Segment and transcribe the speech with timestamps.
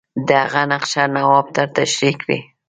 [0.27, 2.39] د هغه نقشه نواب ته تشریح کړي.